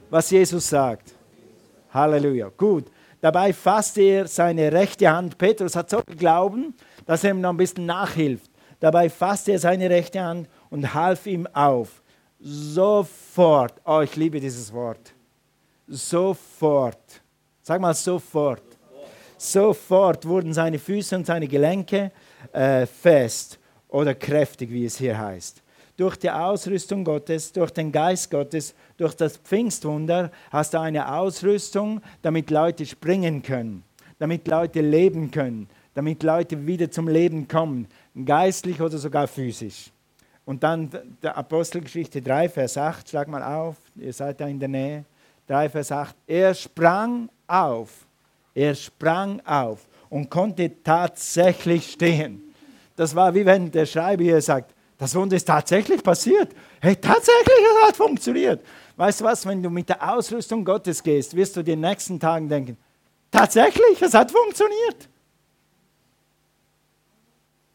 [0.10, 1.14] was Jesus sagt.
[1.94, 2.50] Halleluja.
[2.58, 2.86] Gut.
[3.22, 5.38] Dabei fasste er seine rechte Hand.
[5.38, 6.76] Petrus hat so viel Glauben,
[7.06, 8.50] dass er ihm noch ein bisschen nachhilft.
[8.80, 12.02] Dabei fasste er seine rechte Hand und half ihm auf.
[12.40, 15.14] Sofort, oh, ich liebe dieses Wort.
[15.88, 17.22] Sofort.
[17.62, 18.67] Sag mal sofort.
[19.38, 22.12] Sofort wurden seine Füße und seine Gelenke
[22.52, 25.62] äh, fest oder kräftig, wie es hier heißt.
[25.96, 32.02] Durch die Ausrüstung Gottes, durch den Geist Gottes, durch das Pfingstwunder hast du eine Ausrüstung,
[32.22, 33.84] damit Leute springen können,
[34.20, 37.88] damit Leute leben können, damit Leute wieder zum Leben kommen,
[38.26, 39.92] geistlich oder sogar physisch.
[40.46, 40.90] Und dann
[41.22, 45.06] der Apostelgeschichte 3, Vers 8, schlag mal auf, ihr seid da in der Nähe.
[45.48, 46.16] 3, Vers 8.
[46.26, 48.07] Er sprang auf,
[48.58, 52.42] er sprang auf und konnte tatsächlich stehen.
[52.96, 56.50] Das war wie wenn der Schreiber hier sagt, das Wunder ist tatsächlich passiert.
[56.82, 58.66] Hey, tatsächlich, es hat funktioniert.
[58.96, 62.50] Weißt du was, wenn du mit der Ausrüstung Gottes gehst, wirst du den nächsten Tagen
[62.50, 62.78] denken,
[63.30, 65.08] tatsächlich, es hat funktioniert.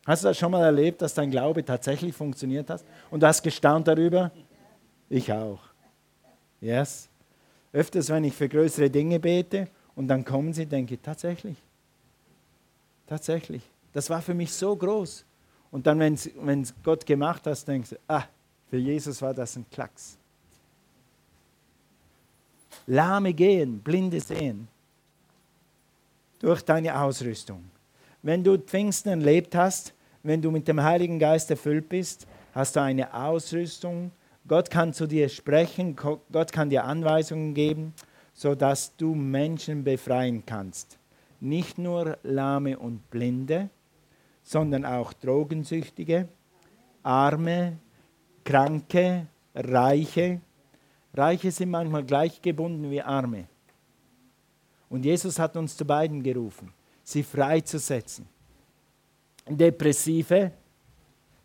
[0.05, 2.83] Hast du das schon mal erlebt, dass dein Glaube tatsächlich funktioniert hat?
[3.09, 4.33] Und du hast gestaunt darüber?
[5.09, 5.61] Ich auch.
[6.61, 7.09] Yes.
[7.73, 11.57] Öfters, wenn ich für größere Dinge bete und dann kommen sie, denke ich, tatsächlich.
[13.07, 13.63] Tatsächlich.
[13.93, 15.25] Das war für mich so groß.
[15.71, 18.25] Und dann, wenn es Gott gemacht hat, denkst du, ah,
[18.71, 20.17] für Jesus war das ein Klacks.
[22.87, 24.69] Lahme gehen, Blinde sehen.
[26.41, 27.65] Durch deine Ausrüstung.
[28.23, 32.81] Wenn du Pfingsten erlebt hast, wenn du mit dem Heiligen Geist erfüllt bist, hast du
[32.81, 34.11] eine Ausrüstung.
[34.47, 37.95] Gott kann zu dir sprechen, Gott kann dir Anweisungen geben,
[38.33, 40.99] sodass du Menschen befreien kannst.
[41.41, 43.69] Nicht nur Lahme und Blinde,
[44.43, 46.29] sondern auch Drogensüchtige,
[47.03, 47.79] Arme,
[48.45, 50.41] Kranke, Reiche.
[51.15, 53.47] Reiche sind manchmal gleich gebunden wie Arme.
[54.89, 58.27] Und Jesus hat uns zu beiden gerufen, sie freizusetzen.
[59.49, 60.53] Depressive,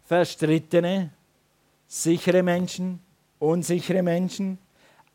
[0.04, 1.12] verstrittene,
[1.88, 3.00] sichere Menschen,
[3.40, 4.58] unsichere Menschen,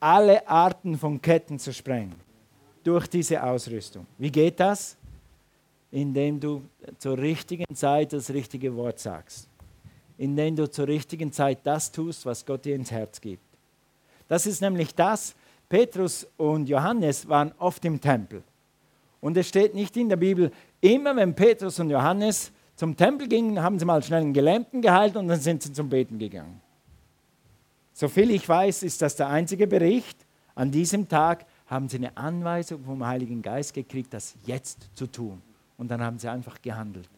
[0.03, 2.17] alle Arten von Ketten zu sprengen
[2.83, 4.07] durch diese Ausrüstung.
[4.19, 4.97] Wie geht das?
[5.93, 6.63] Indem du
[6.99, 9.49] zur richtigen Zeit das richtige Wort sagst.
[10.19, 13.45] Indem du zur richtigen Zeit das tust, was Gott dir ins Herz gibt.
[14.27, 15.37] Das ist nämlich das,
[15.69, 18.43] Petrus und Johannes waren oft im Tempel.
[19.21, 23.63] Und es steht nicht in der Bibel, immer wenn Petrus und Johannes zum Tempel gingen,
[23.63, 26.61] haben sie mal schnell einen Gelähmten geheilt und dann sind sie zum Beten gegangen.
[27.93, 30.17] Soviel ich weiß, ist das der einzige Bericht.
[30.55, 35.41] An diesem Tag haben sie eine Anweisung vom Heiligen Geist gekriegt, das jetzt zu tun.
[35.79, 37.09] Und dann haben sie einfach gehandelt.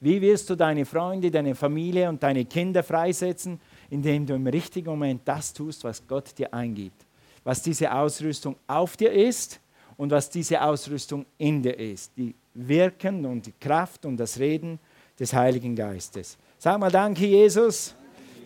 [0.00, 3.60] Wie wirst du deine Freunde, deine Familie und deine Kinder freisetzen?
[3.88, 7.06] Indem du im richtigen Moment das tust, was Gott dir eingibt.
[7.44, 9.60] Was diese Ausrüstung auf dir ist
[9.96, 12.10] und was diese Ausrüstung in dir ist.
[12.16, 14.80] Die Wirken und die Kraft und das Reden
[15.18, 16.36] des Heiligen Geistes.
[16.58, 17.94] Sag mal Danke, Jesus,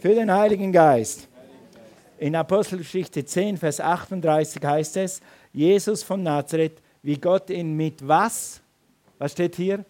[0.01, 1.29] für den Heiligen Geist.
[2.19, 5.21] In Apostelgeschichte 10, Vers 38 heißt es,
[5.53, 8.63] Jesus von Nazareth, wie Gott ihn mit was?
[9.19, 9.85] Was steht hier?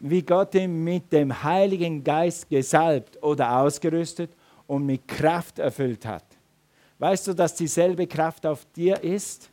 [0.00, 4.30] Wie Gott ihn mit dem Heiligen Geist gesalbt oder ausgerüstet
[4.66, 6.24] und mit Kraft erfüllt hat.
[6.98, 9.50] Weißt du, dass dieselbe Kraft auf dir ist?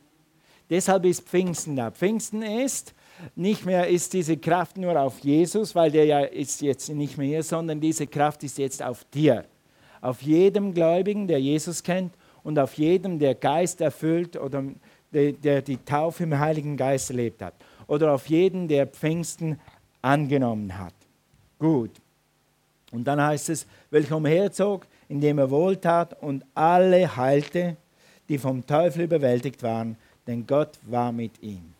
[0.68, 1.90] Deshalb ist Pfingsten da.
[1.90, 2.94] Pfingsten ist,
[3.34, 7.26] nicht mehr ist diese Kraft nur auf Jesus, weil der ja ist jetzt nicht mehr
[7.26, 9.46] hier, sondern diese Kraft ist jetzt auf dir
[10.00, 14.64] auf jedem Gläubigen, der Jesus kennt und auf jedem, der Geist erfüllt oder
[15.12, 17.54] der, die Taufe im Heiligen Geist erlebt hat.
[17.86, 19.58] Oder auf jeden, der Pfingsten
[20.02, 20.94] angenommen hat.
[21.58, 21.90] Gut.
[22.90, 27.76] Und dann heißt es, welcher umherzog, indem er wohltat und alle heilte,
[28.28, 31.74] die vom Teufel überwältigt waren, denn Gott war mit ihm.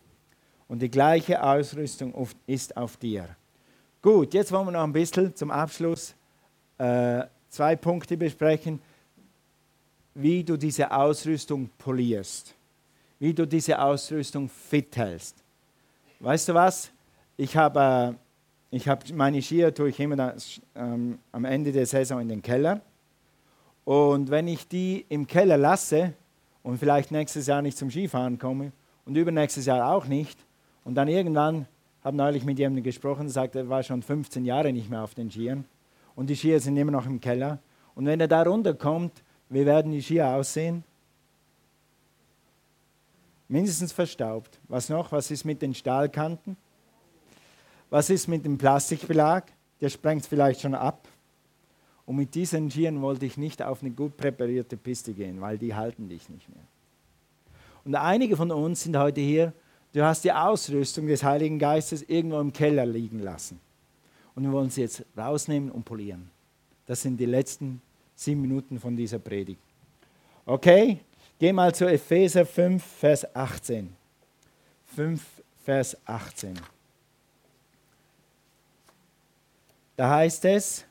[0.67, 2.13] Und die gleiche Ausrüstung
[2.45, 3.27] ist auf dir.
[4.01, 6.15] Gut, jetzt wollen wir noch ein bisschen zum Abschluss
[6.77, 8.79] äh, zwei Punkte besprechen,
[10.13, 12.55] wie du diese Ausrüstung polierst,
[13.19, 15.35] wie du diese Ausrüstung fit hältst.
[16.19, 16.91] Weißt du was?
[17.37, 21.85] Ich habe äh, ich hab meine Skier tue ich immer das, ähm, am Ende der
[21.85, 22.81] Saison in den Keller.
[23.83, 26.13] Und wenn ich die im Keller lasse
[26.61, 28.71] und vielleicht nächstes Jahr nicht zum Skifahren komme
[29.05, 30.37] und übernächstes Jahr auch nicht
[30.83, 31.65] und dann irgendwann
[32.03, 35.31] habe neulich mit jemandem gesprochen, sagt, er war schon 15 Jahre nicht mehr auf den
[35.31, 35.65] Skiern
[36.19, 37.59] und die Skier sind immer noch im Keller.
[37.95, 40.83] Und wenn er da runterkommt, wie werden die Skier aussehen?
[43.47, 44.59] Mindestens verstaubt.
[44.67, 45.13] Was noch?
[45.13, 46.57] Was ist mit den Stahlkanten?
[47.89, 49.45] Was ist mit dem Plastikbelag?
[49.79, 51.07] Der sprengt vielleicht schon ab.
[52.05, 55.73] Und mit diesen Skiern wollte ich nicht auf eine gut präparierte Piste gehen, weil die
[55.73, 56.65] halten dich nicht mehr.
[57.85, 59.53] Und einige von uns sind heute hier,
[59.93, 63.61] du hast die Ausrüstung des Heiligen Geistes irgendwo im Keller liegen lassen.
[64.39, 66.31] Und wir wollen sie jetzt rausnehmen und polieren.
[66.85, 67.81] Das sind die letzten
[68.15, 69.59] sieben Minuten von dieser Predigt.
[70.45, 71.01] Okay,
[71.37, 73.93] geh mal zu Epheser 5, Vers 18.
[74.95, 75.21] 5,
[75.65, 76.57] Vers 18.
[79.97, 80.85] Da heißt es,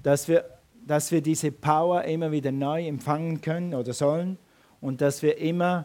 [0.00, 0.44] dass wir,
[0.86, 4.38] dass wir diese Power immer wieder neu empfangen können oder sollen
[4.80, 5.84] und dass wir immer,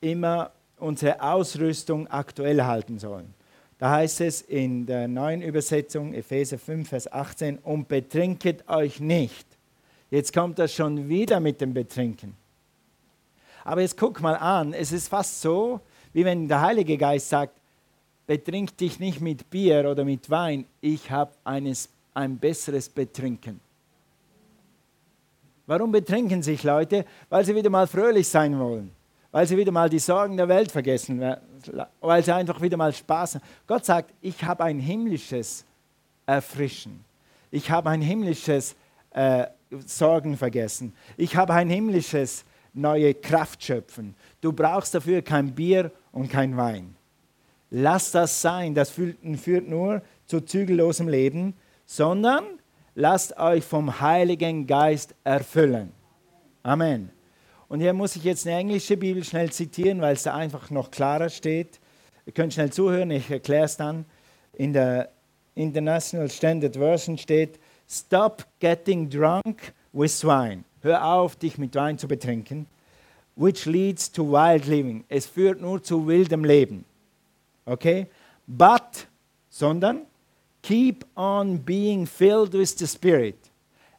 [0.00, 3.37] immer unsere Ausrüstung aktuell halten sollen.
[3.78, 9.46] Da heißt es in der neuen Übersetzung, Epheser 5, Vers 18, und betrinket euch nicht.
[10.10, 12.34] Jetzt kommt das schon wieder mit dem Betrinken.
[13.62, 15.80] Aber jetzt guck mal an, es ist fast so,
[16.12, 17.52] wie wenn der Heilige Geist sagt,
[18.26, 23.60] betrink dich nicht mit Bier oder mit Wein, ich habe ein besseres Betrinken.
[25.66, 27.04] Warum betrinken sich Leute?
[27.28, 28.97] Weil sie wieder mal fröhlich sein wollen
[29.30, 31.22] weil sie wieder mal die Sorgen der Welt vergessen,
[32.00, 33.44] weil sie einfach wieder mal Spaß haben.
[33.66, 35.64] Gott sagt, ich habe ein himmlisches
[36.26, 37.04] Erfrischen.
[37.50, 38.74] Ich habe ein himmlisches
[39.10, 39.46] äh,
[39.86, 40.94] Sorgen vergessen.
[41.16, 44.14] Ich habe ein himmlisches neue Kraft schöpfen.
[44.40, 46.94] Du brauchst dafür kein Bier und kein Wein.
[47.70, 48.74] Lass das sein.
[48.74, 51.54] Das führt nur zu zügellosem Leben,
[51.84, 52.44] sondern
[52.94, 55.92] lasst euch vom Heiligen Geist erfüllen.
[56.62, 57.10] Amen.
[57.68, 60.90] Und hier muss ich jetzt eine englische Bibel schnell zitieren, weil es da einfach noch
[60.90, 61.78] klarer steht.
[62.24, 64.06] Ihr könnt schnell zuhören, ich erkläre es dann.
[64.54, 65.10] In der
[65.54, 67.58] International Standard Version steht,
[67.90, 70.64] Stop getting drunk with wine.
[70.82, 72.66] Hör auf, dich mit Wein zu betrinken.
[73.36, 75.04] Which leads to wild living.
[75.08, 76.84] Es führt nur zu wildem Leben.
[77.64, 78.06] Okay?
[78.46, 79.06] But,
[79.48, 80.02] sondern,
[80.62, 83.36] keep on being filled with the Spirit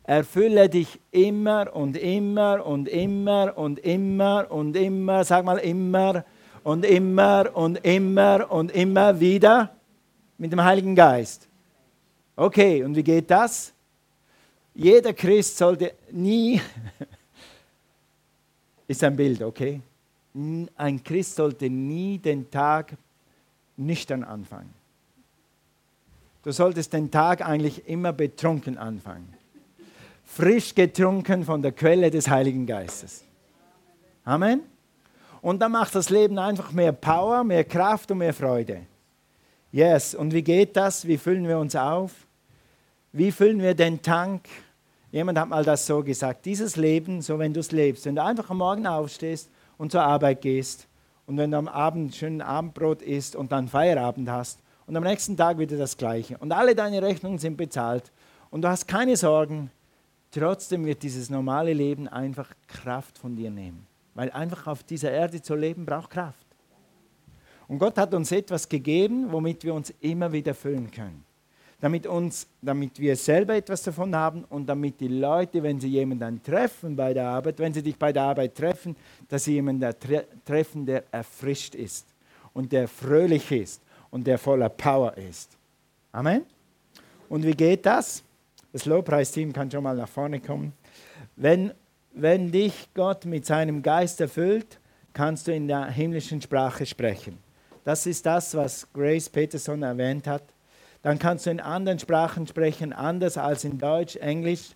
[0.09, 6.25] erfülle dich immer und immer und immer und immer und immer, sag mal immer
[6.63, 9.75] und immer und immer und immer wieder
[10.39, 11.47] mit dem Heiligen Geist.
[12.35, 13.71] Okay, und wie geht das?
[14.73, 16.59] Jeder Christ sollte nie,
[18.87, 19.79] ist ein Bild, okay?
[20.75, 22.97] Ein Christ sollte nie den Tag
[23.77, 24.73] nüchtern anfangen.
[26.41, 29.38] Du solltest den Tag eigentlich immer betrunken anfangen.
[30.31, 33.23] Frisch getrunken von der Quelle des Heiligen Geistes.
[34.23, 34.61] Amen.
[35.41, 38.81] Und dann macht das Leben einfach mehr Power, mehr Kraft und mehr Freude.
[39.71, 41.07] Yes, und wie geht das?
[41.07, 42.11] Wie füllen wir uns auf?
[43.11, 44.47] Wie füllen wir den Tank?
[45.11, 48.23] Jemand hat mal das so gesagt, dieses Leben, so wenn du es lebst, wenn du
[48.23, 49.49] einfach am Morgen aufstehst
[49.79, 50.87] und zur Arbeit gehst
[51.25, 55.35] und wenn du am Abend schön Abendbrot isst und dann Feierabend hast und am nächsten
[55.35, 58.11] Tag wieder das Gleiche und alle deine Rechnungen sind bezahlt
[58.51, 59.71] und du hast keine Sorgen,
[60.31, 63.85] trotzdem wird dieses normale Leben einfach Kraft von dir nehmen.
[64.15, 66.45] Weil einfach auf dieser Erde zu leben braucht Kraft.
[67.67, 71.23] Und Gott hat uns etwas gegeben, womit wir uns immer wieder füllen können.
[71.79, 76.43] Damit, uns, damit wir selber etwas davon haben und damit die Leute, wenn sie jemanden
[76.43, 78.95] treffen bei der Arbeit, wenn sie dich bei der Arbeit treffen,
[79.29, 82.07] dass sie jemanden tre treffen, der erfrischt ist
[82.53, 85.55] und der fröhlich ist und der voller Power ist.
[86.11, 86.43] Amen.
[87.29, 88.23] Und wie geht das?
[88.71, 90.73] Das Lobpreisteam kann schon mal nach vorne kommen.
[91.35, 91.71] Wenn
[92.11, 94.79] wenn dich Gott mit seinem Geist erfüllt,
[95.13, 97.37] kannst du in der himmlischen Sprache sprechen.
[97.83, 100.43] Das ist das, was Grace Peterson erwähnt hat.
[101.01, 104.71] Dann kannst du in anderen Sprachen sprechen, anders als in Deutsch, Englisch.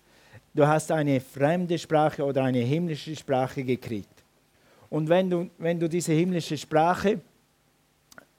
[0.54, 4.22] Du hast eine fremde Sprache oder eine himmlische Sprache gekriegt.
[4.88, 7.20] Und wenn du, wenn du diese himmlische Sprache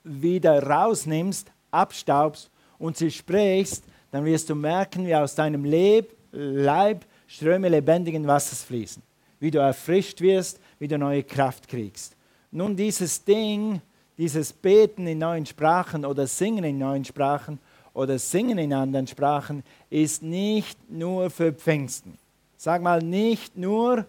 [0.02, 3.84] wieder rausnimmst, abstaubst und sie sprichst,
[4.16, 9.02] dann wirst du merken, wie aus deinem Leb, Leib Ströme lebendigen Wassers fließen,
[9.40, 12.16] wie du erfrischt wirst, wie du neue Kraft kriegst.
[12.50, 13.82] Nun, dieses Ding,
[14.16, 17.58] dieses Beten in neuen Sprachen oder Singen in neuen Sprachen
[17.92, 22.16] oder Singen in anderen Sprachen ist nicht nur für Pfingsten.
[22.56, 24.06] Sag mal, nicht nur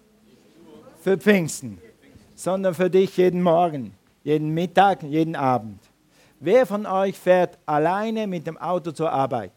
[1.02, 1.80] für Pfingsten,
[2.34, 3.94] sondern für dich jeden Morgen,
[4.24, 5.82] jeden Mittag, jeden Abend.
[6.40, 9.52] Wer von euch fährt alleine mit dem Auto zur Arbeit?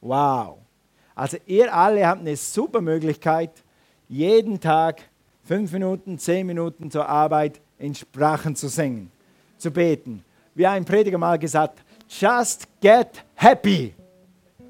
[0.00, 0.58] Wow.
[1.14, 3.50] Also ihr alle habt eine super Möglichkeit,
[4.08, 5.02] jeden Tag
[5.44, 9.10] fünf Minuten, zehn Minuten zur Arbeit in Sprachen zu singen,
[9.58, 10.24] zu beten.
[10.54, 13.94] Wie ein Prediger mal gesagt, just get happy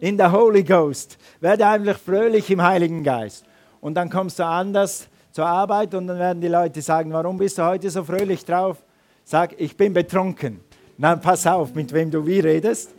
[0.00, 1.18] in the Holy Ghost.
[1.40, 3.44] Werde einfach fröhlich im Heiligen Geist.
[3.80, 7.58] Und dann kommst du anders zur Arbeit und dann werden die Leute sagen, warum bist
[7.58, 8.78] du heute so fröhlich drauf?
[9.24, 10.60] Sag, ich bin betrunken.
[10.98, 12.90] Na, pass auf, mit wem du wie redest.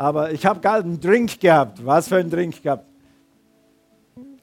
[0.00, 1.84] Aber ich habe gerade einen Drink gehabt.
[1.84, 2.86] Was für einen Drink gehabt?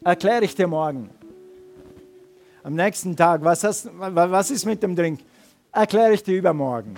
[0.04, 1.10] Erkläre ich dir morgen.
[2.62, 5.20] Am nächsten Tag, was, hast, was ist mit dem Drink?
[5.72, 6.94] Erkläre ich dir übermorgen.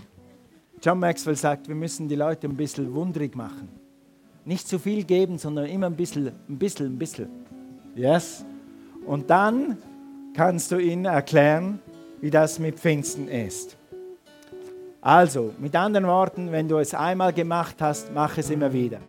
[0.83, 3.69] John Maxwell sagt, wir müssen die Leute ein bisschen wundrig machen.
[4.43, 7.29] Nicht zu viel geben, sondern immer ein bisschen, ein bisschen, ein bisschen.
[7.95, 8.43] Yes?
[9.05, 9.77] Und dann
[10.33, 11.79] kannst du ihnen erklären,
[12.19, 13.78] wie das mit Pfingsten ist.
[15.01, 18.97] Also, mit anderen Worten, wenn du es einmal gemacht hast, mach es immer wieder.